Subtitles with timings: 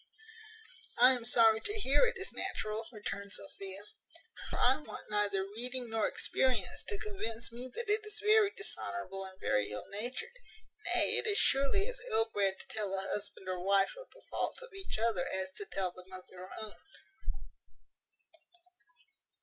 [0.97, 3.81] "I am sorry to hear it is natural," returned Sophia;
[4.49, 9.25] "for I want neither reading nor experience to convince me that it is very dishonourable
[9.25, 10.33] and very ill natured:
[10.95, 14.23] nay, it is surely as ill bred to tell a husband or wife of the
[14.31, 16.73] faults of each other as to tell them of their own."